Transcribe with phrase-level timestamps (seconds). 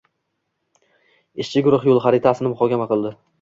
[1.43, 3.15] Ishchi guruh “yo‘l xaritasi”ni muhokama qildi